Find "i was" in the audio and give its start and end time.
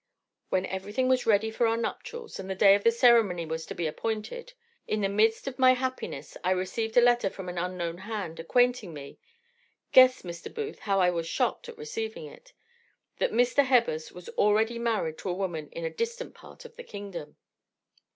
10.99-11.27